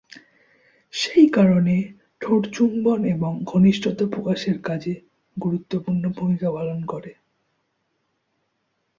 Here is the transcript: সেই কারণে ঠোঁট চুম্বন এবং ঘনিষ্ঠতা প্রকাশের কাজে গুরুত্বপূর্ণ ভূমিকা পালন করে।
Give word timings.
সেই 0.93 1.27
কারণে 1.29 1.75
ঠোঁট 2.21 2.43
চুম্বন 2.53 2.99
এবং 3.15 3.31
ঘনিষ্ঠতা 3.43 4.05
প্রকাশের 4.07 4.57
কাজে 4.61 4.93
গুরুত্বপূর্ণ 5.37 6.03
ভূমিকা 6.17 6.47
পালন 6.51 6.79
করে। 6.85 7.11